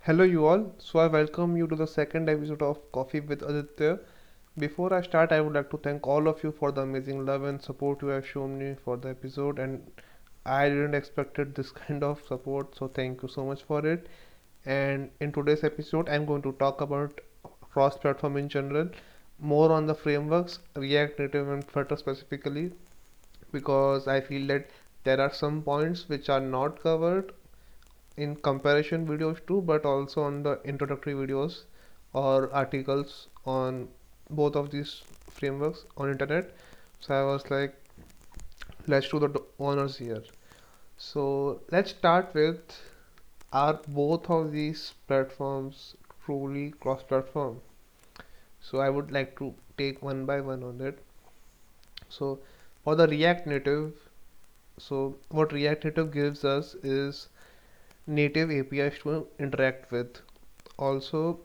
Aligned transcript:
Hello, 0.00 0.24
you 0.24 0.44
all. 0.44 0.74
So, 0.78 0.98
I 0.98 1.06
welcome 1.06 1.56
you 1.56 1.68
to 1.68 1.76
the 1.76 1.86
second 1.86 2.28
episode 2.28 2.62
of 2.62 2.90
Coffee 2.90 3.20
with 3.20 3.42
Aditya. 3.42 4.00
Before 4.58 4.92
I 4.92 5.02
start, 5.02 5.30
I 5.30 5.40
would 5.40 5.52
like 5.52 5.70
to 5.70 5.76
thank 5.76 6.04
all 6.04 6.26
of 6.26 6.42
you 6.42 6.50
for 6.50 6.72
the 6.72 6.80
amazing 6.80 7.24
love 7.24 7.44
and 7.44 7.62
support 7.62 8.02
you 8.02 8.08
have 8.08 8.26
shown 8.26 8.58
me 8.58 8.74
for 8.84 8.96
the 8.96 9.10
episode. 9.10 9.60
And 9.60 9.88
I 10.44 10.68
didn't 10.68 10.94
expected 10.94 11.54
this 11.54 11.70
kind 11.70 12.02
of 12.02 12.20
support, 12.26 12.74
so 12.74 12.88
thank 12.88 13.22
you 13.22 13.28
so 13.28 13.44
much 13.46 13.62
for 13.62 13.86
it. 13.86 14.08
And 14.66 15.10
in 15.20 15.30
today's 15.30 15.62
episode, 15.62 16.08
I'm 16.08 16.26
going 16.26 16.42
to 16.42 16.52
talk 16.54 16.80
about 16.80 17.20
cross-platform 17.70 18.36
in 18.36 18.48
general, 18.48 18.88
more 19.38 19.70
on 19.70 19.86
the 19.86 19.94
frameworks, 19.94 20.58
React 20.74 21.20
Native 21.20 21.48
and 21.50 21.64
Flutter 21.64 21.96
specifically, 21.96 22.72
because 23.52 24.08
I 24.08 24.20
feel 24.20 24.46
that 24.48 24.70
there 25.04 25.20
are 25.20 25.32
some 25.32 25.62
points 25.62 26.08
which 26.08 26.28
are 26.28 26.40
not 26.40 26.82
covered 26.82 27.32
in 28.26 28.34
comparison 28.48 29.06
videos 29.06 29.40
too 29.46 29.60
but 29.70 29.84
also 29.84 30.22
on 30.22 30.42
the 30.42 30.54
introductory 30.72 31.14
videos 31.14 31.58
or 32.12 32.50
articles 32.52 33.28
on 33.44 33.88
both 34.30 34.56
of 34.56 34.70
these 34.70 35.02
frameworks 35.30 35.84
on 35.96 36.10
internet. 36.10 36.50
So 37.00 37.14
i 37.14 37.22
was 37.24 37.50
like 37.50 37.74
let's 38.86 39.08
do 39.08 39.18
the 39.20 39.42
honors 39.60 39.96
here. 39.98 40.22
So 40.96 41.60
let's 41.70 41.90
start 41.90 42.34
with 42.34 42.58
are 43.52 43.80
both 43.88 44.28
of 44.28 44.52
these 44.52 44.94
platforms 45.06 45.94
truly 46.24 46.70
cross 46.80 47.02
platform 47.02 47.60
so 48.60 48.80
i 48.86 48.88
would 48.90 49.10
like 49.10 49.38
to 49.38 49.54
take 49.78 50.02
one 50.02 50.26
by 50.26 50.40
one 50.40 50.62
on 50.62 50.80
it. 50.80 50.98
So 52.08 52.40
for 52.84 52.96
the 52.96 53.06
react 53.06 53.46
native 53.46 53.94
so 54.78 55.16
what 55.28 55.52
react 55.52 55.84
native 55.84 56.12
gives 56.12 56.44
us 56.44 56.74
is 56.82 57.28
native 58.08 58.50
APIs 58.50 58.98
to 59.02 59.26
interact 59.38 59.92
with. 59.92 60.20
Also, 60.78 61.40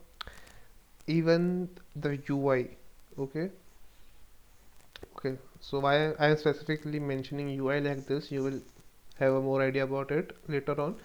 even 1.07 1.69
the 1.95 2.17
UI. 2.29 2.77
Okay. 3.19 3.49
Okay. 5.17 5.37
So 5.59 5.79
why 5.79 6.11
I 6.13 6.27
am 6.27 6.37
specifically 6.37 6.99
mentioning 6.99 7.49
UI 7.59 7.81
like 7.81 8.05
this, 8.07 8.31
you 8.31 8.43
will 8.43 8.61
have 9.19 9.33
a 9.33 9.41
more 9.41 9.61
idea 9.61 9.83
about 9.83 10.11
it 10.11 10.35
later 10.47 10.79
on. 10.79 10.95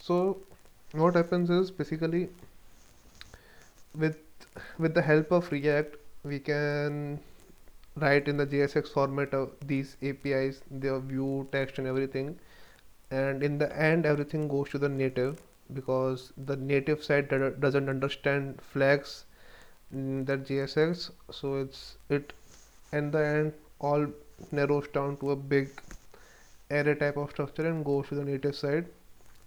So 0.00 0.38
what 0.92 1.14
happens 1.14 1.50
is 1.50 1.70
basically 1.70 2.28
with 3.94 4.16
with 4.78 4.94
the 4.94 5.02
help 5.02 5.32
of 5.32 5.50
React, 5.50 5.96
we 6.24 6.38
can 6.38 7.20
write 7.96 8.28
in 8.28 8.36
the 8.36 8.46
JSX 8.46 8.88
format 8.88 9.34
of 9.34 9.50
these 9.66 9.96
APIs, 10.02 10.62
their 10.70 10.98
view, 11.00 11.48
text, 11.52 11.78
and 11.78 11.86
everything 11.86 12.38
and 13.10 13.42
in 13.42 13.58
the 13.58 13.68
end 13.76 14.06
everything 14.06 14.48
goes 14.48 14.68
to 14.70 14.78
the 14.78 14.88
native 14.88 15.38
because 15.72 16.32
the 16.36 16.56
native 16.56 17.02
side 17.04 17.28
doesn't 17.60 17.88
understand 17.88 18.60
flags 18.62 19.24
in 19.92 20.24
that 20.24 20.44
JSX 20.44 21.10
so 21.30 21.56
it's 21.56 21.96
it 22.08 22.32
in 22.92 23.10
the 23.10 23.24
end 23.24 23.52
all 23.80 24.06
narrows 24.52 24.88
down 24.88 25.16
to 25.18 25.30
a 25.30 25.36
big 25.36 25.82
array 26.70 26.94
type 26.94 27.16
of 27.16 27.30
structure 27.30 27.66
and 27.66 27.84
goes 27.84 28.08
to 28.08 28.14
the 28.14 28.24
native 28.24 28.54
side. 28.56 28.86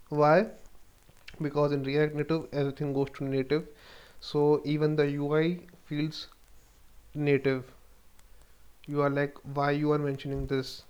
Why? 0.09 0.48
Because 1.42 1.72
in 1.72 1.83
react 1.83 2.16
native 2.16 2.48
everything 2.53 2.94
goes 2.94 3.09
to 3.17 3.23
native. 3.23 3.67
So 4.20 4.61
even 4.66 4.95
the 4.95 5.05
ui 5.16 5.67
feels 5.86 6.27
native. 7.16 7.64
You 8.88 9.02
are 9.02 9.09
like 9.09 9.38
why 9.55 9.72
you 9.72 9.92
are 9.92 10.00
mentioning 10.00 10.48
this 10.48 10.83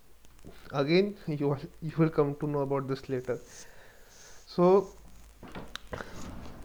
again 0.71 1.15
you 1.27 1.49
will 1.49 1.59
you 1.81 1.93
will 1.97 2.09
come 2.09 2.35
to 2.41 2.47
know 2.47 2.59
about 2.59 2.87
this 2.87 3.07
later. 3.09 3.39
So 4.45 4.87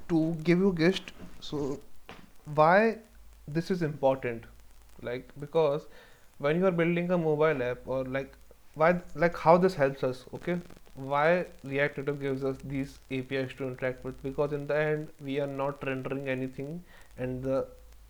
to 0.09 0.35
give 0.43 0.59
you 0.59 0.75
gist 0.79 1.13
so 1.41 1.81
why 2.55 2.99
this 3.47 3.71
is 3.71 3.83
important? 3.83 4.45
Like 5.03 5.31
because 5.41 5.87
when 6.39 6.59
you 6.59 6.67
are 6.67 6.71
building 6.71 7.11
a 7.11 7.19
mobile 7.19 7.63
app 7.63 7.79
or 7.87 8.05
like 8.05 8.33
why 8.75 9.01
like 9.15 9.37
how 9.37 9.57
this 9.59 9.75
helps 9.75 10.05
us 10.05 10.25
okay? 10.35 10.61
Why 10.95 11.47
react 11.63 11.99
native 11.99 12.21
gives 12.21 12.45
us 12.45 12.57
these 12.65 12.99
apis 13.11 13.53
to 13.59 13.69
interact 13.69 14.05
with? 14.05 14.21
Because 14.23 14.53
in 14.53 14.67
the 14.67 14.77
end 14.77 15.09
we 15.21 15.39
are 15.41 15.47
not 15.47 15.85
rendering 15.87 16.29
anything 16.29 16.83
and 17.17 17.43
the 17.43 17.67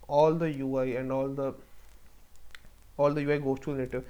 all 0.07 0.33
the 0.33 0.49
ui 0.61 0.95
and 0.95 1.11
all 1.11 1.27
the 1.27 1.53
all 2.97 3.13
the 3.13 3.21
ui 3.21 3.37
goes 3.39 3.59
to 3.59 3.75
native 3.75 4.05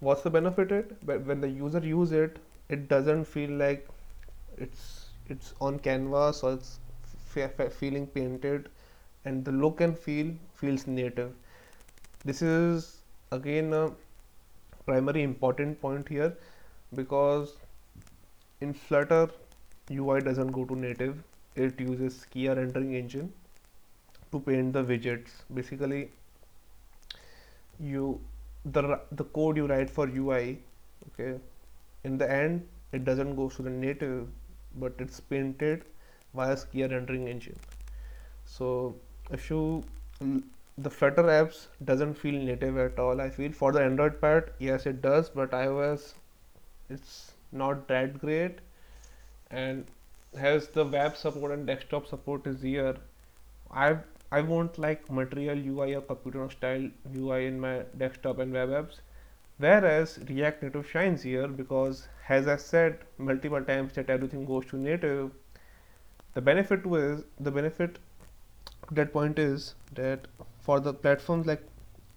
what's 0.00 0.22
the 0.22 0.30
benefit 0.30 0.72
it? 0.72 1.06
But 1.06 1.24
when 1.24 1.40
the 1.40 1.48
user 1.48 1.78
use 1.78 2.12
it 2.12 2.38
it 2.68 2.88
doesn't 2.88 3.24
feel 3.24 3.50
like 3.50 3.88
it's 4.56 5.10
it's 5.28 5.54
on 5.60 5.78
canvas 5.78 6.42
or 6.42 6.54
it's 6.54 6.78
feeling 7.78 8.06
painted. 8.06 8.68
And 9.24 9.44
the 9.44 9.52
look 9.52 9.80
and 9.80 9.98
feel 9.98 10.32
feels 10.54 10.86
native. 10.86 11.32
This 12.24 12.42
is 12.42 12.98
again 13.32 13.72
a 13.72 13.90
primary 14.84 15.22
important 15.22 15.80
point 15.80 16.08
here 16.08 16.36
because 16.94 17.56
in 18.60 18.72
flutter 18.72 19.28
ui 19.90 20.20
doesn't 20.20 20.52
go 20.52 20.64
to 20.64 20.76
native. 20.76 21.22
It 21.56 21.80
uses 21.80 22.24
Skia 22.24 22.56
rendering 22.56 22.94
engine 22.94 23.32
to 24.32 24.40
paint 24.40 24.72
the 24.72 24.84
widgets. 24.84 25.30
Basically 25.52 26.10
you 27.78 28.20
the 28.72 29.00
the 29.12 29.24
code 29.24 29.56
you 29.56 29.66
write 29.66 29.90
for 29.90 30.06
UI 30.08 30.58
okay 31.08 31.38
in 32.04 32.18
the 32.18 32.30
end 32.30 32.66
it 32.92 33.04
doesn't 33.04 33.36
go 33.36 33.48
to 33.48 33.62
the 33.62 33.70
native 33.70 34.26
but 34.74 34.92
it's 34.98 35.20
painted 35.20 35.84
via 36.34 36.54
Skia 36.54 36.90
rendering 36.90 37.28
engine. 37.28 37.58
So 38.44 38.96
if 39.30 39.48
you 39.50 39.84
the 40.78 40.90
Flutter 40.90 41.22
apps 41.22 41.66
doesn't 41.84 42.14
feel 42.14 42.34
native 42.34 42.76
at 42.76 42.98
all 42.98 43.20
I 43.20 43.30
feel 43.30 43.52
for 43.52 43.72
the 43.72 43.80
Android 43.80 44.20
part 44.20 44.54
yes 44.58 44.86
it 44.86 45.00
does 45.00 45.30
but 45.30 45.52
iOS 45.52 46.12
it's 46.90 47.32
not 47.52 47.88
that 47.88 48.18
great. 48.18 48.58
And 49.50 49.86
has 50.36 50.68
the 50.68 50.84
web 50.84 51.16
support 51.16 51.52
and 51.52 51.66
desktop 51.66 52.06
support 52.06 52.46
is 52.46 52.62
here. 52.62 52.96
I've 53.70 54.02
I 54.32 54.40
won't 54.40 54.76
like 54.76 55.10
material 55.10 55.56
UI 55.56 55.94
or 55.94 56.02
Cupertino 56.02 56.50
style 56.50 56.90
UI 57.14 57.46
in 57.46 57.60
my 57.60 57.84
desktop 57.96 58.38
and 58.38 58.52
web 58.52 58.70
apps. 58.70 59.00
Whereas 59.58 60.18
React 60.28 60.64
Native 60.64 60.90
shines 60.90 61.22
here 61.22 61.46
because 61.46 62.08
as 62.28 62.48
I 62.48 62.56
said 62.56 62.98
multiple 63.18 63.62
times 63.62 63.92
that 63.94 64.10
everything 64.10 64.44
goes 64.44 64.66
to 64.66 64.76
native, 64.76 65.30
the 66.34 66.40
benefit 66.40 66.84
is 66.86 67.24
the 67.38 67.50
benefit 67.52 67.98
that 68.90 69.12
point 69.12 69.38
is 69.38 69.74
that 69.94 70.26
for 70.60 70.80
the 70.80 70.92
platforms 70.92 71.46
like 71.46 71.62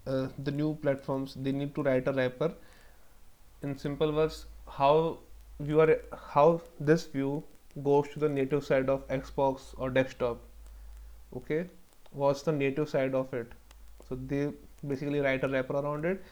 uh, 0.08 0.28
the 0.40 0.52
new 0.52 0.76
platforms 0.76 1.36
they 1.36 1.52
need 1.52 1.76
to 1.76 1.84
write 1.84 2.08
a 2.08 2.12
wrapper. 2.12 2.52
In 3.62 3.78
simple 3.78 4.12
words 4.12 4.46
how 4.68 5.20
you 5.64 5.80
are 5.80 6.02
how 6.34 6.62
this 6.80 7.06
view 7.06 7.44
goes 7.84 8.10
to 8.10 8.20
the 8.20 8.30
native 8.30 8.66
side 8.66 8.90
of 8.90 9.08
xbox 9.10 9.76
or 9.78 9.92
desktop. 9.92 10.42
Okay 11.36 11.68
what's 12.12 12.42
the 12.42 12.52
native 12.52 12.90
side 12.90 13.14
of 13.14 13.34
it. 13.34 13.52
So 14.08 14.16
they 14.16 14.52
basically 14.88 15.20
write 15.20 15.44
a 15.44 15.48
wrapper 15.48 15.74
around 15.74 16.06
it. 16.06 16.24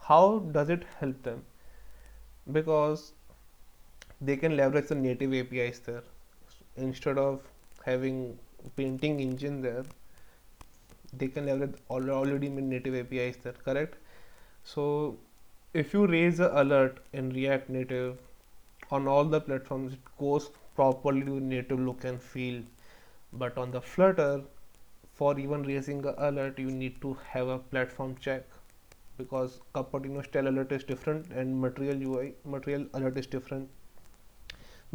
How 0.00 0.38
does 0.38 0.70
it 0.70 0.84
help 0.98 1.22
them? 1.22 1.44
Because 2.52 3.12
they 4.20 4.36
can 4.36 4.56
leverage 4.56 4.88
the 4.88 4.94
native 4.94 5.32
apis 5.32 5.78
there. 5.80 6.02
Instead 6.76 7.18
of 7.18 7.40
having 7.84 8.38
painting 8.76 9.20
engine 9.20 9.62
there 9.62 9.84
they 11.12 11.28
can 11.28 11.46
leverage 11.46 11.74
already 11.88 12.48
native 12.48 12.94
apis 12.94 13.36
there 13.38 13.52
correct? 13.52 13.96
So 14.64 15.16
if 15.72 15.94
you 15.94 16.06
raise 16.06 16.38
the 16.38 16.60
alert 16.60 16.98
in 17.12 17.30
react 17.30 17.70
native 17.70 18.18
on 18.90 19.06
all 19.08 19.24
the 19.24 19.40
platforms 19.40 19.94
it 19.94 20.00
goes 20.18 20.50
properly 20.74 21.22
to 21.22 21.40
native 21.40 21.80
look 21.80 22.04
and 22.04 22.20
feel. 22.20 22.62
But 23.32 23.56
on 23.56 23.70
the 23.70 23.80
flutter 23.80 24.42
for 25.20 25.38
even 25.38 25.64
raising 25.68 26.04
alert 26.26 26.58
you 26.64 26.70
need 26.82 27.00
to 27.04 27.16
have 27.30 27.48
a 27.54 27.58
platform 27.72 28.16
check 28.26 28.44
because 29.18 29.56
Cupertino 29.74 30.22
style 30.26 30.48
alert 30.50 30.72
is 30.76 30.84
different 30.90 31.26
and 31.40 31.60
material 31.64 32.04
UI 32.10 32.28
material 32.44 32.86
alert 32.94 33.18
is 33.22 33.26
different. 33.26 33.68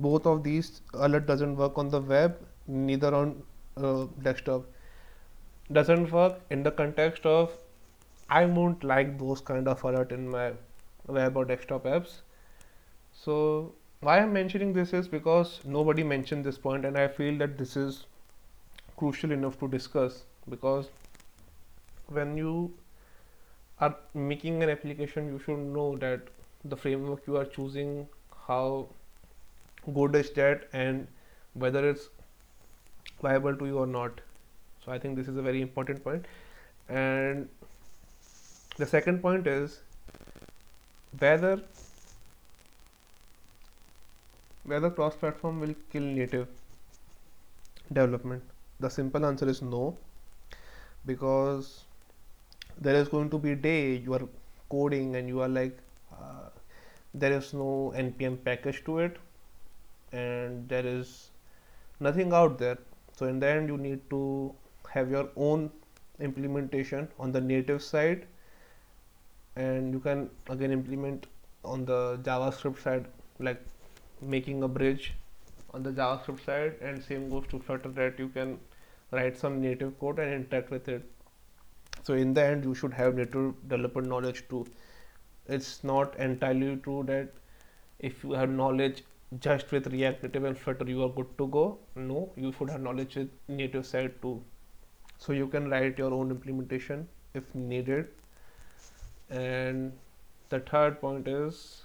Both 0.06 0.26
of 0.32 0.44
these 0.48 0.72
alert 0.94 1.28
doesn't 1.28 1.56
work 1.58 1.78
on 1.84 1.90
the 1.90 2.02
web 2.14 2.40
neither 2.68 3.14
on 3.14 3.36
uh, 3.78 4.08
desktop. 4.24 4.66
Doesn't 5.72 6.12
work 6.12 6.42
in 6.50 6.64
the 6.64 6.72
context 6.72 7.26
of 7.26 7.56
I 8.30 8.46
won't 8.46 8.84
like 8.84 9.20
those 9.20 9.42
kind 9.42 9.68
of 9.68 9.84
alert 9.84 10.12
in 10.12 10.28
my 10.30 10.52
web 11.20 11.38
or 11.38 11.46
desktop 11.46 11.86
apps. 11.86 12.18
So 13.14 13.76
why 14.02 14.18
I'm 14.20 14.34
mentioning 14.34 14.74
this 14.74 14.94
is 14.94 15.08
because 15.08 15.60
nobody 15.64 16.04
mentioned 16.04 16.44
this 16.44 16.58
point 16.58 16.86
and 16.86 16.98
I 16.98 17.08
feel 17.08 17.38
that 17.38 17.58
this 17.60 17.78
is 17.78 18.06
crucial 18.98 19.32
enough 19.32 19.60
to 19.60 19.68
discuss 19.68 20.24
because 20.50 20.90
when 22.08 22.38
you 22.38 22.74
are 23.80 23.96
making 24.14 24.62
an 24.64 24.70
application 24.70 25.28
you 25.28 25.40
should 25.40 25.60
know 25.78 25.98
that 25.98 26.30
the 26.64 26.76
framework 26.76 27.28
you 27.28 27.38
are 27.38 27.46
choosing 27.46 28.08
how 28.48 28.88
good 29.94 30.16
is 30.16 30.32
that 30.32 30.68
and 30.74 31.08
whether 31.54 31.88
it's 31.90 32.10
viable 33.22 33.56
to 33.56 33.66
you 33.66 33.78
or 33.78 33.88
not. 33.88 34.22
So 34.86 34.92
i 34.92 35.00
think 35.00 35.16
this 35.16 35.28
is 35.28 35.38
a 35.38 35.42
very 35.42 35.62
important 35.62 36.04
point. 36.04 36.26
And 36.90 37.50
the 38.78 38.86
second 38.86 39.22
point 39.22 39.48
is 39.48 39.80
whether 41.20 41.62
whether 44.64 44.90
cross 44.90 45.16
platform 45.16 45.60
will 45.60 45.76
kill 45.92 46.02
native 46.02 46.48
development 47.94 48.55
the 48.80 48.90
simple 48.90 49.26
answer 49.26 49.48
is 49.48 49.62
no 49.62 49.98
because 51.06 51.86
there 52.80 52.96
is 52.96 53.08
going 53.08 53.30
to 53.30 53.38
be 53.38 53.52
a 53.52 53.56
day 53.56 53.96
you 53.96 54.14
are 54.14 54.28
coding 54.70 55.16
and 55.16 55.28
you 55.28 55.42
are 55.42 55.48
like 55.48 55.78
uh, 56.12 56.50
there 57.14 57.32
is 57.32 57.54
no 57.54 57.94
npm 57.96 58.38
package 58.44 58.84
to 58.84 59.00
it 59.00 59.18
and 60.12 60.68
there 60.70 60.86
is 60.86 61.30
nothing 62.00 62.34
out 62.34 62.58
there. 62.58 62.78
So 63.18 63.28
in 63.28 63.40
the 63.40 63.48
end 63.48 63.70
you 63.70 63.78
need 63.78 64.10
to 64.10 64.54
have 64.90 65.10
your 65.10 65.30
own 65.36 65.72
implementation 66.20 67.08
on 67.20 67.32
the 67.32 67.42
native 67.42 67.82
side 67.82 68.26
and 69.56 69.94
you 69.94 70.00
can 70.00 70.30
again 70.50 70.72
implement 70.72 71.28
on 71.64 71.86
the 71.86 72.18
javascript 72.24 72.82
side 72.82 73.06
like 73.40 73.62
making 74.22 74.64
a 74.64 74.68
bridge 74.68 75.14
on 75.76 75.84
the 75.84 75.92
javascript 76.00 76.46
side 76.46 76.76
and 76.82 77.04
same 77.04 77.30
goes 77.30 77.48
to 77.54 77.60
flutter 77.60 77.90
that 78.00 78.20
you 78.24 78.30
can 78.30 78.58
write 79.12 79.38
some 79.38 79.62
native 79.62 79.98
code 80.00 80.20
and 80.20 80.34
interact 80.34 80.72
with 80.72 80.88
it. 80.88 81.04
So 82.04 82.14
in 82.14 82.34
the 82.34 82.44
end 82.44 82.64
you 82.64 82.76
should 82.76 82.94
have 82.94 83.16
native 83.16 83.54
developer 83.68 84.02
knowledge 84.02 84.44
too. 84.50 84.66
It's 85.48 85.84
not 85.84 86.16
entirely 86.18 86.78
true 86.78 87.04
that 87.08 87.34
if 88.00 88.24
you 88.24 88.34
have 88.34 88.50
knowledge 88.50 89.04
just 89.40 89.72
with 89.72 89.88
react 89.88 90.24
native 90.24 90.44
and 90.46 90.58
flutter 90.58 90.90
you 90.90 91.04
are 91.04 91.10
good 91.10 91.38
to 91.38 91.48
go. 91.48 91.78
No 91.96 92.30
you 92.36 92.54
should 92.58 92.70
have 92.70 92.82
knowledge 92.82 93.16
with 93.16 93.30
native 93.48 93.86
side 93.86 94.22
too. 94.22 94.36
So 95.18 95.34
you 95.34 95.48
can 95.48 95.70
write 95.70 95.98
your 95.98 96.14
own 96.14 96.32
implementation 96.32 97.08
if 97.34 97.54
needed. 97.54 98.08
And 99.30 99.92
the 100.50 100.60
third 100.60 101.02
point 101.02 101.28
is 101.28 101.84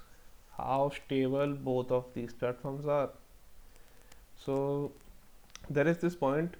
how 0.56 0.92
stable 0.94 1.54
both 1.54 1.90
of 1.90 2.12
these 2.14 2.32
platforms 2.34 2.87
are 2.87 3.10
so 4.44 4.92
there 5.69 5.87
is 5.87 5.98
this 5.98 6.14
point 6.14 6.56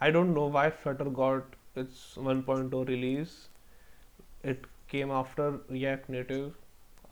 i 0.00 0.10
don't 0.10 0.34
know 0.34 0.46
why 0.56 0.70
flutter 0.70 1.10
got 1.20 1.56
its 1.76 2.14
1.0 2.16 2.88
release. 2.88 3.48
It 4.42 4.64
came 4.88 5.10
after 5.10 5.58
react 5.68 6.08
native 6.08 6.54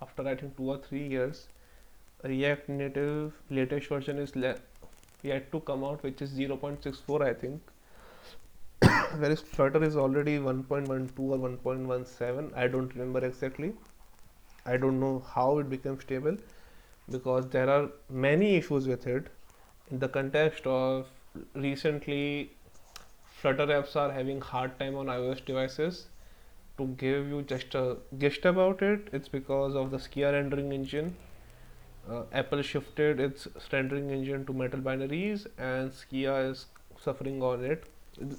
after 0.00 0.26
i 0.26 0.34
think 0.34 0.56
two 0.56 0.70
or 0.70 0.78
three 0.78 1.06
years. 1.06 1.48
React 2.22 2.68
native 2.70 3.32
latest 3.50 3.88
version 3.88 4.18
is 4.18 4.32
yet 5.22 5.52
to 5.52 5.60
come 5.60 5.84
out 5.84 6.02
which 6.02 6.22
is 6.22 6.32
0.64 6.32 7.22
i 7.22 7.34
think. 7.34 7.60
Whereas 9.18 9.40
flutter 9.40 9.84
is 9.84 9.96
already 9.96 10.38
1.12 10.38 11.18
or 11.18 11.76
1.17 11.76 12.56
i 12.56 12.66
don't 12.66 12.94
remember 12.94 13.24
exactly. 13.26 13.72
I 14.64 14.78
don't 14.78 14.98
know 14.98 15.22
how 15.34 15.58
it 15.58 15.68
became 15.68 16.00
stable 16.00 16.38
because 17.10 17.48
there 17.48 17.68
are 17.68 17.90
many 18.08 18.56
issues 18.56 18.88
with 18.88 19.06
it 19.06 19.28
in 19.90 19.98
the 19.98 20.08
context 20.08 20.66
of 20.66 21.06
recently 21.54 22.50
flutter 23.40 23.66
apps 23.66 23.96
are 23.96 24.10
having 24.12 24.40
hard 24.40 24.78
time 24.78 24.94
on 24.96 25.06
ios 25.06 25.44
devices. 25.44 26.06
To 26.78 26.86
give 27.02 27.28
you 27.28 27.42
just 27.42 27.74
a 27.76 27.96
gist 28.18 28.44
about 28.44 28.82
it 28.82 29.08
it's 29.12 29.28
because 29.28 29.76
of 29.76 29.90
the 29.90 29.98
skia 29.98 30.32
rendering 30.32 30.72
engine. 30.72 31.14
Uh, 32.10 32.22
apple 32.32 32.62
shifted 32.62 33.20
its 33.20 33.46
rendering 33.72 34.10
engine 34.10 34.44
to 34.46 34.52
metal 34.52 34.80
binaries 34.80 35.46
and 35.58 35.90
skia 35.90 36.50
is 36.50 36.66
suffering 37.00 37.42
on 37.42 37.64
it. 37.64 37.84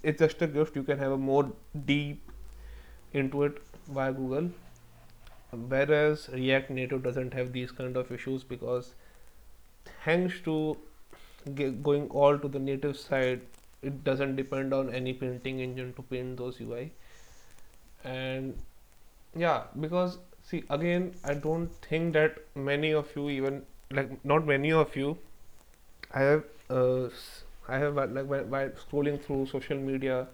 It's 0.03 0.19
just 0.19 0.41
a 0.41 0.47
gift. 0.47 0.75
You 0.75 0.83
can 0.83 0.99
have 0.99 1.11
a 1.11 1.17
more 1.17 1.51
deep 1.85 2.31
into 3.13 3.43
it 3.43 3.61
via 3.87 4.11
google. 4.11 4.49
Whereas 5.51 6.29
react 6.33 6.69
native 6.69 7.03
doesn't 7.03 7.33
have 7.33 7.53
these 7.53 7.71
kind 7.71 7.95
of 7.95 8.11
issues 8.11 8.43
because 8.43 8.93
thanks 10.03 10.41
to 10.41 10.77
going 11.53 12.09
all 12.09 12.37
to 12.37 12.47
the 12.47 12.59
native 12.59 12.97
side 12.97 13.41
it 13.81 14.03
doesn't 14.03 14.35
depend 14.35 14.73
on 14.73 14.93
any 14.93 15.13
painting 15.13 15.59
engine 15.59 15.93
to 15.93 16.01
paint 16.03 16.37
those 16.37 16.59
ui 16.61 16.91
and 18.03 18.57
yeah 19.35 19.63
because 19.79 20.17
see 20.43 20.63
again 20.69 21.13
i 21.23 21.33
don't 21.33 21.69
think 21.89 22.13
that 22.13 22.37
many 22.55 22.91
of 22.93 23.15
you 23.15 23.29
even 23.29 23.61
like 23.91 24.13
not 24.25 24.45
many 24.45 24.71
of 24.71 24.95
you 24.95 25.17
i 26.13 26.21
have 26.21 26.43
uh, 26.69 27.09
I 27.67 27.77
have 27.79 27.95
like 27.95 28.25
while, 28.27 28.69
scrolling 28.81 29.21
through 29.23 29.47
social 29.47 29.77
media 29.77 30.27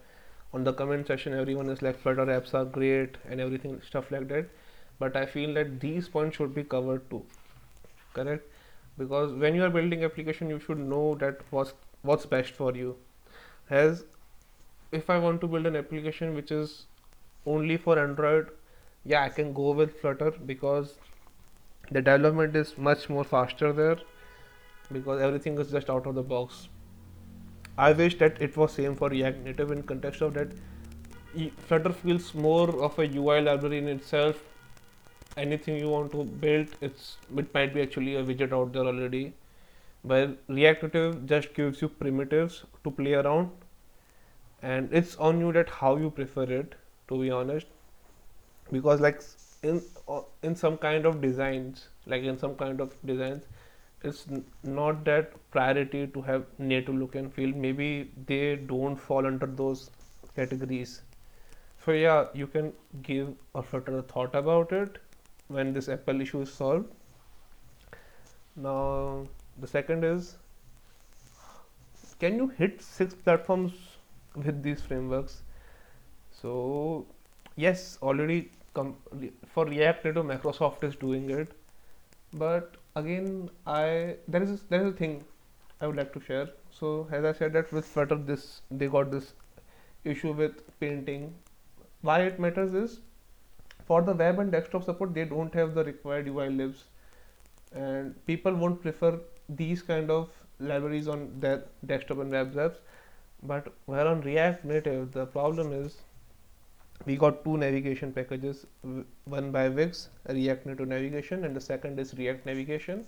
on 0.53 0.65
the 0.65 0.73
comment 0.73 1.07
section 1.07 1.33
everyone 1.33 1.69
is 1.69 1.81
like 1.81 1.99
flutter 2.01 2.25
apps 2.25 2.53
are 2.53 2.65
great 2.65 3.17
and 3.29 3.39
everything 3.39 3.81
stuff 3.87 4.11
like 4.11 4.27
that. 4.27 4.49
But 4.99 5.15
I 5.15 5.25
feel 5.25 5.53
that 5.53 5.79
these 5.79 6.09
points 6.09 6.35
should 6.37 6.53
be 6.53 6.63
covered 6.65 7.09
too. 7.09 7.23
Correct 8.13 8.50
because 9.01 9.33
when 9.44 9.56
you 9.59 9.63
are 9.68 9.69
building 9.75 10.03
application 10.07 10.50
you 10.53 10.59
should 10.65 10.80
know 10.94 11.03
that 11.24 11.44
what's 11.57 11.74
what's 12.12 12.25
best 12.33 12.57
for 12.62 12.71
you 12.75 12.95
as 13.81 14.03
if 15.00 15.09
I 15.09 15.18
want 15.25 15.42
to 15.42 15.48
build 15.48 15.71
an 15.71 15.75
application 15.81 16.33
which 16.39 16.51
is 16.51 16.74
only 17.45 17.77
for 17.86 18.00
Android 18.00 18.51
yeah 19.13 19.24
I 19.24 19.30
can 19.30 19.53
go 19.62 19.71
with 19.83 20.00
Flutter 20.01 20.31
because 20.53 20.98
the 21.92 22.01
development 22.01 22.56
is 22.56 22.77
much 22.77 23.09
more 23.09 23.24
faster 23.24 23.71
there 23.74 23.98
because 24.92 25.21
everything 25.21 25.57
is 25.57 25.71
just 25.71 25.89
out 25.89 26.06
of 26.06 26.15
the 26.15 26.27
box 26.36 26.68
I 27.77 27.94
wish 27.94 28.18
that 28.19 28.42
it 28.42 28.57
was 28.57 28.74
same 28.74 28.95
for 28.95 29.09
React 29.09 29.45
Native 29.45 29.71
in 29.71 29.83
context 29.83 30.21
of 30.21 30.33
that 30.36 30.51
Flutter 31.57 31.94
feels 31.94 32.33
more 32.33 32.83
of 32.83 33.00
a 33.00 33.07
UI 33.07 33.42
library 33.42 33.77
in 33.77 33.88
itself. 33.88 34.44
Anything 35.37 35.77
you 35.77 35.89
want 35.89 36.11
to 36.13 36.23
build, 36.23 36.67
it's 36.81 37.17
it 37.37 37.53
might 37.53 37.73
be 37.73 37.81
actually 37.81 38.15
a 38.15 38.23
widget 38.23 38.53
out 38.53 38.71
there 38.73 38.83
already. 38.85 39.33
But 40.05 40.37
React 40.47 40.83
Native 40.83 41.25
just 41.25 41.53
gives 41.53 41.81
you 41.81 41.89
primitives 41.89 42.63
to 42.83 42.91
play 42.91 43.13
around, 43.13 43.51
and 44.61 44.93
it's 44.93 45.15
on 45.17 45.39
you 45.39 45.51
that 45.53 45.69
how 45.69 45.95
you 45.97 46.09
prefer 46.09 46.43
it. 46.43 46.75
To 47.09 47.19
be 47.21 47.29
honest, 47.29 47.67
because 48.71 49.01
like 49.01 49.21
in 49.63 49.81
uh, 50.07 50.21
in 50.43 50.55
some 50.55 50.77
kind 50.77 51.05
of 51.05 51.21
designs, 51.21 51.87
like 52.05 52.23
in 52.23 52.37
some 52.37 52.55
kind 52.55 52.81
of 52.81 52.95
designs, 53.05 53.43
it's 54.03 54.25
not 54.63 55.03
that 55.05 55.33
priority 55.51 56.07
to 56.07 56.21
have 56.21 56.45
native 56.57 56.95
look 56.95 57.15
and 57.15 57.33
feel 57.33 57.53
maybe 57.65 58.11
they 58.27 58.55
don't 58.55 58.95
fall 58.95 59.25
under 59.27 59.45
those 59.45 59.89
categories 60.35 61.01
so 61.85 61.91
yeah 61.91 62.25
you 62.33 62.47
can 62.47 62.71
give 63.03 63.29
a 63.55 63.63
further 63.63 64.01
thought 64.13 64.35
about 64.35 64.71
it 64.71 64.97
when 65.51 65.74
this 65.74 65.89
apple 65.89 66.22
issue 66.22 66.41
is 66.41 66.51
solved. 66.51 66.88
Now 68.55 69.27
the 69.60 69.67
second 69.67 70.03
is 70.03 70.38
can 72.20 72.36
you 72.36 72.48
hit 72.58 72.81
six 72.81 73.13
platforms 73.13 73.74
with 74.36 74.62
these 74.63 74.81
frameworks? 74.81 75.41
So 76.41 77.05
yes 77.55 77.98
already 78.01 78.51
for 78.74 79.65
react 79.65 80.05
native 80.05 80.25
microsoft 80.25 80.84
is 80.84 80.96
doing 80.96 81.29
it. 81.29 81.51
But 82.34 82.77
again 82.96 83.50
i 83.65 84.15
there 84.27 84.43
is 84.43 84.63
there 84.70 84.81
is 84.86 84.93
a 84.93 84.98
thing 84.98 85.24
i 85.79 85.88
would 85.88 85.96
like 85.96 86.13
to 86.13 86.22
share. 86.22 86.50
So 86.79 87.08
as 87.12 87.25
i 87.25 87.31
said 87.34 87.53
that 87.53 87.72
with 87.72 87.86
flutter 87.86 88.15
this 88.15 88.62
they 88.70 88.88
got 88.88 89.12
this 89.12 89.34
issue 90.03 90.34
with 90.34 90.62
painting. 90.79 91.34
Why 92.01 92.22
it 92.22 92.39
matters 92.39 92.74
is 92.74 93.00
for 93.91 94.01
the 94.10 94.13
web 94.24 94.39
and 94.39 94.51
desktop 94.57 94.83
support 94.89 95.13
they 95.19 95.25
don't 95.36 95.53
have 95.62 95.74
the 95.77 95.83
required 95.91 96.27
ui 96.33 96.50
libs 96.50 96.83
and 97.74 98.13
people 98.25 98.53
won't 98.53 98.81
prefer 98.81 99.12
these 99.62 99.81
kind 99.81 100.10
of 100.10 100.29
libraries 100.60 101.07
on 101.07 101.27
their 101.39 101.63
desktop 101.86 102.19
and 102.19 102.31
web 102.31 102.53
apps. 102.55 102.77
But 103.43 103.74
where 103.86 104.07
on 104.07 104.21
react 104.21 104.65
native 104.65 105.12
the 105.12 105.25
problem 105.25 105.74
is 105.74 105.98
we 107.05 107.15
got 107.15 107.43
two 107.43 107.57
navigation 107.57 108.12
packages 108.13 108.65
one 109.25 109.51
by 109.51 109.69
Wix 109.69 110.10
React 110.29 110.67
Native 110.67 110.88
Navigation 110.88 111.45
and 111.45 111.55
the 111.55 111.62
second 111.62 112.00
is 112.00 112.13
React 112.13 112.45
Navigation. 112.45 113.05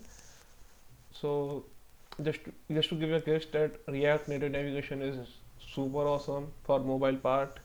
So 1.12 1.66
just 2.24 2.40
just 2.72 2.90
to 2.90 2.96
give 2.96 3.10
you 3.10 3.16
a 3.16 3.22
guess 3.22 3.46
that 3.58 3.80
React 3.88 4.30
Native 4.30 4.52
Navigation 4.52 5.02
is 5.02 5.18
super 5.76 6.08
awesome 6.16 6.52
for 6.64 6.80
mobile 6.80 7.16
part 7.18 7.60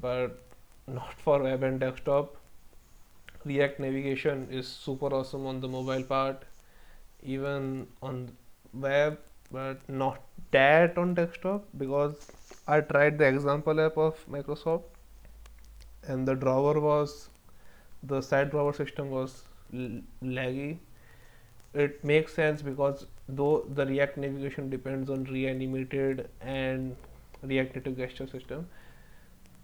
but 0.00 0.53
not 0.86 1.14
for 1.14 1.42
web 1.42 1.62
and 1.62 1.80
desktop. 1.80 2.36
React 3.44 3.80
Navigation 3.80 4.48
is 4.50 4.66
super 4.66 5.06
awesome 5.14 5.46
on 5.46 5.60
the 5.60 5.68
mobile 5.68 6.02
part 6.02 6.44
even 7.22 7.86
on 8.02 8.30
web 8.72 9.18
but 9.50 9.88
not 9.88 10.20
that 10.50 10.96
on 10.98 11.14
desktop 11.14 11.64
because 11.76 12.30
I 12.66 12.80
tried 12.80 13.18
the 13.18 13.26
example 13.26 13.80
app 13.80 13.96
of 13.98 14.24
Microsoft 14.30 14.84
and 16.06 16.26
the 16.26 16.34
drawer 16.34 16.80
was 16.80 17.28
the 18.02 18.20
side 18.20 18.50
drawer 18.50 18.72
system 18.74 19.10
was 19.10 19.44
laggy. 19.72 20.78
It 21.74 22.04
makes 22.04 22.34
sense 22.34 22.62
because 22.62 23.06
though 23.28 23.66
the 23.74 23.86
React 23.86 24.18
navigation 24.18 24.70
depends 24.70 25.10
on 25.10 25.24
reanimated 25.24 26.28
and 26.40 26.96
React 27.42 27.76
Native 27.76 27.96
gesture 27.96 28.26
system, 28.26 28.68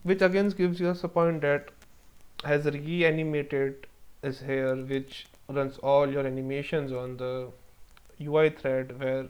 which 0.03 0.23
again 0.23 0.49
gives 0.51 0.81
us 0.81 1.05
a 1.05 1.09
point 1.09 1.43
that 1.43 1.71
has 2.45 2.65
reanimated 2.65 3.87
is 4.23 4.41
here, 4.41 4.77
which 4.77 5.27
runs 5.49 5.79
all 5.79 6.11
your 6.11 6.27
animations 6.27 6.93
on 6.93 7.17
the 7.17 7.49
UI 8.23 8.51
thread 8.51 8.99
where 9.01 9.27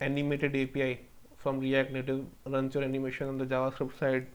animated 0.00 0.56
API 0.56 1.00
from 1.36 1.60
React 1.60 1.92
Native 1.92 2.24
runs 2.46 2.74
your 2.74 2.84
animation 2.84 3.28
on 3.28 3.38
the 3.38 3.46
JavaScript 3.46 3.98
side. 3.98 4.26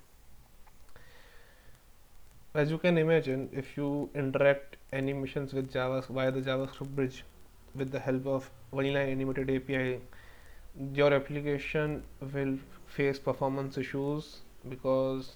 As 2.54 2.70
you 2.70 2.78
can 2.78 2.98
imagine, 2.98 3.50
if 3.52 3.76
you 3.76 4.10
interact 4.14 4.78
animations 4.94 5.54
with 5.54 5.72
Java 5.72 6.04
via 6.10 6.32
the 6.32 6.42
JavaScript 6.42 6.96
bridge 6.96 7.24
with 7.76 7.92
the 7.92 8.00
help 8.00 8.28
of 8.28 8.50
vanilla 8.72 9.00
animated 9.00 9.50
API, 9.50 10.00
your 10.94 11.14
application 11.14 12.04
will 12.34 12.58
face 12.86 13.20
performance 13.20 13.78
issues 13.78 14.42
because 14.70 15.36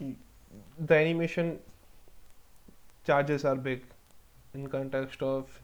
the 0.00 0.94
animation 0.94 1.58
charges 3.04 3.44
are 3.44 3.56
big 3.56 3.82
in 4.54 4.66
context 4.68 5.22
of 5.22 5.60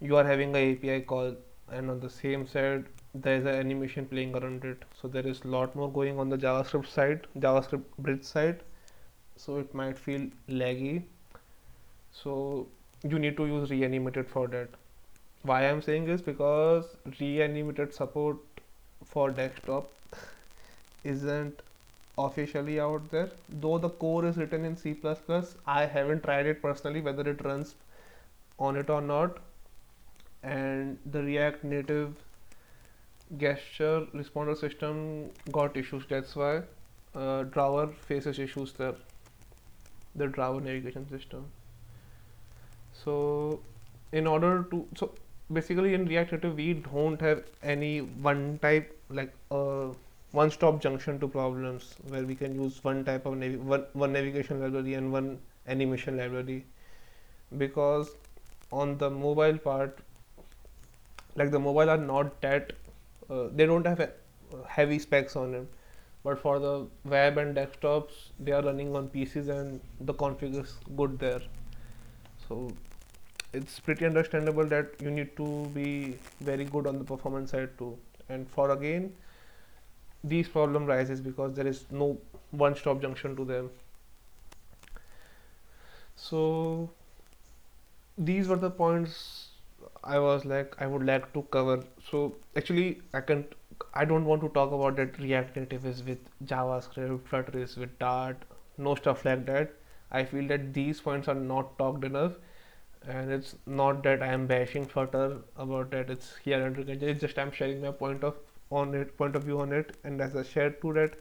you 0.00 0.16
are 0.16 0.24
having 0.24 0.54
a 0.54 0.72
API 0.72 1.00
call 1.00 1.34
and 1.70 1.90
on 1.90 2.00
the 2.00 2.10
same 2.10 2.46
side 2.46 2.86
there 3.14 3.36
is 3.36 3.44
an 3.44 3.54
animation 3.54 4.06
playing 4.06 4.34
around 4.36 4.64
it. 4.64 4.84
So 5.00 5.08
there 5.08 5.26
is 5.26 5.42
a 5.42 5.48
lot 5.48 5.74
more 5.74 5.90
going 5.92 6.18
on 6.18 6.28
the 6.28 6.38
JavaScript 6.38 6.86
side 6.86 7.26
JavaScript 7.38 7.84
bridge 7.98 8.24
side. 8.24 8.62
So 9.36 9.58
it 9.58 9.74
might 9.74 9.98
feel 9.98 10.28
laggy. 10.48 11.02
So 12.12 12.68
you 13.02 13.18
need 13.18 13.36
to 13.36 13.46
use 13.46 13.70
reanimated 13.70 14.28
for 14.28 14.46
that. 14.48 14.68
Why 15.42 15.66
i'm 15.68 15.80
saying 15.82 16.08
is 16.08 16.20
because 16.20 16.84
reanimated 17.18 17.94
support 17.94 18.36
for 19.04 19.30
desktop 19.30 19.90
isn't 21.04 21.62
officially 22.26 22.80
out 22.80 23.10
there. 23.10 23.30
Though 23.48 23.78
the 23.78 23.90
core 23.90 24.24
is 24.24 24.36
written 24.36 24.64
in 24.64 24.76
c++ 24.76 24.96
i 25.66 25.86
haven't 25.86 26.22
tried 26.22 26.46
it 26.46 26.62
personally 26.62 27.00
whether 27.00 27.28
it 27.30 27.44
runs 27.44 27.74
on 28.58 28.76
it 28.76 28.90
or 28.90 29.00
not. 29.00 29.38
And 30.42 30.98
the 31.06 31.22
react 31.22 31.64
native 31.64 32.14
gesture 33.38 34.06
responder 34.14 34.56
system 34.56 35.30
got 35.52 35.76
issues 35.76 36.04
that's 36.08 36.34
why 36.34 36.62
uh, 37.14 37.42
drawer 37.44 37.88
faces 38.08 38.38
issues 38.38 38.72
there. 38.72 38.94
The 40.16 40.26
drawer 40.26 40.60
navigation 40.60 41.08
system. 41.08 41.44
So 42.92 43.60
in 44.12 44.26
order 44.26 44.66
to 44.70 44.86
so 44.96 45.12
basically 45.52 45.94
in 45.94 46.06
react 46.06 46.32
native 46.32 46.56
we 46.56 46.74
don't 46.74 47.20
have 47.20 47.42
any 47.62 48.00
one 48.00 48.58
type 48.62 48.96
like 49.08 49.32
uh, 49.50 49.88
one 50.32 50.50
stop 50.50 50.80
junction 50.80 51.18
to 51.20 51.28
problems 51.28 51.94
where 52.08 52.24
we 52.24 52.34
can 52.34 52.54
use 52.54 52.82
one 52.84 53.04
type 53.04 53.26
of 53.26 53.36
nav- 53.36 53.60
one, 53.60 53.84
one 53.92 54.12
navigation 54.12 54.60
library 54.60 54.94
and 54.94 55.12
one 55.12 55.38
animation 55.66 56.16
library. 56.16 56.64
Because 57.58 58.10
on 58.70 58.96
the 58.98 59.10
mobile 59.10 59.58
part 59.58 59.98
like 61.36 61.50
the 61.50 61.58
mobile 61.58 61.90
are 61.90 61.96
not 61.96 62.40
that 62.40 62.72
uh, 63.28 63.48
they 63.54 63.66
don't 63.66 63.86
have 63.86 64.10
heavy 64.66 64.98
specs 64.98 65.36
on 65.36 65.52
them. 65.52 65.68
But 66.22 66.38
for 66.38 66.58
the 66.58 66.86
web 67.04 67.38
and 67.38 67.56
desktops 67.56 68.12
they 68.38 68.52
are 68.52 68.62
running 68.62 68.94
on 68.94 69.08
pcs 69.08 69.48
and 69.48 69.80
the 70.00 70.14
config 70.14 70.54
is 70.54 70.76
good 70.96 71.18
there. 71.18 71.40
So 72.48 72.70
it's 73.52 73.80
pretty 73.80 74.06
understandable 74.06 74.66
that 74.66 74.90
you 75.00 75.10
need 75.10 75.36
to 75.36 75.66
be 75.74 76.18
very 76.40 76.64
good 76.64 76.86
on 76.86 76.98
the 76.98 77.04
performance 77.04 77.50
side 77.50 77.76
too. 77.78 77.96
And 78.28 78.48
for 78.48 78.70
again 78.70 79.12
these 80.24 80.48
problem 80.48 80.86
rises 80.86 81.20
because 81.20 81.54
there 81.54 81.66
is 81.66 81.84
no 81.90 82.18
one 82.50 82.74
stop 82.76 83.00
junction 83.02 83.36
to 83.36 83.44
them. 83.44 83.70
So 86.16 86.90
these 88.18 88.48
were 88.48 88.56
the 88.64 88.70
points 88.70 89.48
i 90.04 90.18
was 90.18 90.44
like 90.44 90.74
i 90.80 90.86
would 90.86 91.04
like 91.06 91.32
to 91.34 91.42
cover. 91.56 91.82
So 92.10 92.36
actually 92.56 93.00
i 93.14 93.20
can 93.20 93.44
i 93.94 94.04
don't 94.04 94.24
want 94.24 94.42
to 94.42 94.48
talk 94.50 94.72
about 94.72 94.96
that 94.96 95.18
react 95.18 95.56
native 95.56 95.86
is 95.86 96.02
with 96.04 96.18
javascript 96.52 97.26
flutter 97.30 97.58
is 97.58 97.76
with 97.76 97.98
dart 97.98 98.44
no 98.78 98.94
stuff 98.94 99.24
like 99.24 99.46
that. 99.46 99.72
I 100.10 100.24
feel 100.24 100.46
that 100.48 100.72
these 100.74 101.00
points 101.00 101.28
are 101.28 101.34
not 101.34 101.78
talked 101.78 102.04
enough 102.04 102.32
and 103.06 103.30
it's 103.32 103.56
not 103.66 104.02
that 104.04 104.22
I 104.22 104.28
am 104.28 104.46
bashing 104.46 104.86
Flutter 104.86 105.38
about 105.56 105.90
that. 105.92 106.10
It's 106.10 106.36
here 106.44 106.62
under 106.64 106.82
It's 106.86 107.20
just 107.20 107.38
I'm 107.38 107.52
sharing 107.52 107.82
my 107.82 107.92
point 107.92 108.24
of 108.24 108.36
on 108.70 108.94
it, 108.94 109.16
point 109.16 109.36
of 109.36 109.44
view 109.44 109.60
on 109.60 109.72
it. 109.72 109.96
And 110.04 110.20
as 110.20 110.36
I 110.36 110.42
shared 110.42 110.80
to 110.82 110.92
that, 110.94 111.14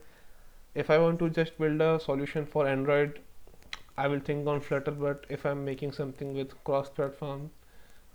if 0.76 0.90
I 0.90 0.98
want 0.98 1.20
to 1.20 1.30
just 1.30 1.58
build 1.58 1.82
a 1.82 2.00
solution 2.00 2.46
for 2.46 2.68
Android, 2.68 3.20
I 3.98 4.08
will 4.08 4.20
think 4.20 4.48
on 4.48 4.62
Flutter. 4.62 4.92
But 4.92 5.26
if 5.30 5.46
I'm 5.46 5.66
making 5.66 5.92
something 5.94 6.34
with 6.34 6.64
cross-platform, 6.64 7.52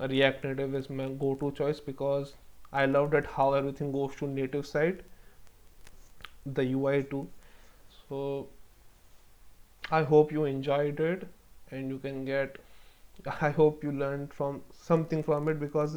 React 0.00 0.44
Native 0.44 0.74
is 0.74 0.90
my 0.90 1.08
go-to 1.08 1.52
choice 1.52 1.80
because 1.80 2.34
I 2.72 2.86
love 2.86 3.10
that 3.12 3.26
how 3.26 3.52
everything 3.54 3.92
goes 3.92 4.14
to 4.16 4.26
native 4.26 4.66
side, 4.66 5.02
the 6.46 6.62
UI 6.72 7.02
too. 7.04 7.28
So 8.08 8.48
I 9.90 10.02
hope 10.02 10.32
you 10.32 10.44
enjoyed 10.44 11.00
it 11.00 11.26
and 11.70 11.88
you 11.90 11.98
can 11.98 12.24
get 12.24 12.58
I 13.40 13.50
hope 13.50 13.82
you 13.84 13.92
learned 13.92 14.32
from 14.34 14.62
something 14.72 15.22
from 15.22 15.48
it 15.48 15.60
because 15.60 15.96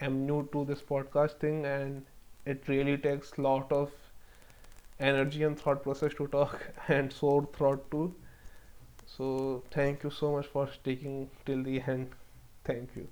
I'm 0.00 0.26
new 0.26 0.48
to 0.52 0.64
this 0.64 0.82
podcast 0.82 1.38
thing 1.38 1.64
and 1.64 2.04
it 2.46 2.68
really 2.68 2.96
takes 2.96 3.38
lot 3.38 3.70
of 3.72 3.92
energy 5.00 5.42
and 5.42 5.58
thought 5.58 5.82
process 5.82 6.12
to 6.14 6.26
talk 6.28 6.60
and 6.88 7.12
sore 7.12 7.48
throat 7.56 7.90
too. 7.90 8.14
So 9.06 9.64
thank 9.70 10.04
you 10.04 10.10
so 10.10 10.32
much 10.32 10.46
for 10.46 10.68
sticking 10.72 11.30
till 11.46 11.62
the 11.62 11.80
end. 11.82 12.10
Thank 12.64 12.96
you. 12.96 13.08